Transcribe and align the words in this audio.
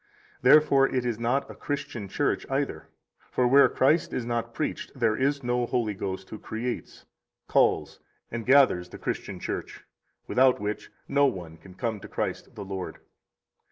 45 0.41 0.41
Therefore 0.41 0.87
it 0.89 1.05
is 1.05 1.19
not 1.19 1.47
a 1.47 1.53
Christian 1.53 2.07
Church 2.07 2.43
either; 2.49 2.87
for 3.29 3.47
where 3.47 3.69
Christ 3.69 4.13
is 4.13 4.25
not 4.25 4.51
preached, 4.51 4.91
there 4.95 5.15
is 5.15 5.43
no 5.43 5.67
Holy 5.67 5.93
Ghost 5.93 6.27
who 6.31 6.39
creates, 6.39 7.05
calls, 7.47 7.99
and 8.31 8.43
gathers 8.43 8.89
the 8.89 8.97
Christian 8.97 9.39
Church, 9.39 9.83
without 10.25 10.59
which 10.59 10.89
no 11.07 11.27
one 11.27 11.55
can 11.55 11.75
come 11.75 11.99
to 11.99 12.07
Christ 12.07 12.55
the 12.55 12.65
Lord. 12.65 12.97